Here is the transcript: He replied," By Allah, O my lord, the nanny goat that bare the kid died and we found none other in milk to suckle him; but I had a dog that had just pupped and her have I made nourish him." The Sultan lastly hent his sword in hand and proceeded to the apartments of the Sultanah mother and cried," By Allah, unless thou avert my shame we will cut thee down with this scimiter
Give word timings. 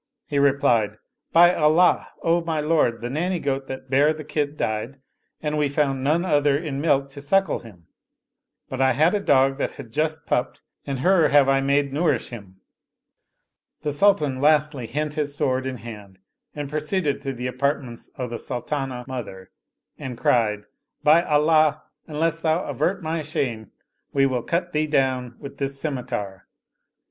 He 0.25 0.39
replied," 0.39 0.97
By 1.37 1.53
Allah, 1.53 2.07
O 2.23 2.43
my 2.43 2.59
lord, 2.59 3.01
the 3.01 3.09
nanny 3.11 3.37
goat 3.37 3.67
that 3.67 3.87
bare 3.91 4.13
the 4.13 4.23
kid 4.23 4.57
died 4.57 4.99
and 5.43 5.59
we 5.59 5.69
found 5.69 6.03
none 6.03 6.25
other 6.25 6.57
in 6.57 6.81
milk 6.81 7.11
to 7.11 7.21
suckle 7.21 7.59
him; 7.59 7.85
but 8.67 8.81
I 8.81 8.93
had 8.93 9.13
a 9.13 9.19
dog 9.19 9.59
that 9.59 9.73
had 9.73 9.91
just 9.93 10.25
pupped 10.25 10.63
and 10.87 11.01
her 11.01 11.27
have 11.27 11.47
I 11.47 11.61
made 11.61 11.93
nourish 11.93 12.29
him." 12.29 12.61
The 13.83 13.91
Sultan 13.93 14.41
lastly 14.41 14.87
hent 14.87 15.13
his 15.13 15.35
sword 15.35 15.67
in 15.67 15.77
hand 15.77 16.17
and 16.55 16.67
proceeded 16.67 17.21
to 17.21 17.31
the 17.31 17.45
apartments 17.45 18.09
of 18.15 18.31
the 18.31 18.39
Sultanah 18.39 19.05
mother 19.07 19.51
and 19.99 20.17
cried," 20.17 20.63
By 21.03 21.21
Allah, 21.21 21.83
unless 22.07 22.41
thou 22.41 22.65
avert 22.65 23.03
my 23.03 23.21
shame 23.21 23.69
we 24.13 24.25
will 24.25 24.41
cut 24.41 24.73
thee 24.73 24.87
down 24.87 25.35
with 25.37 25.59
this 25.59 25.79
scimiter 25.79 26.47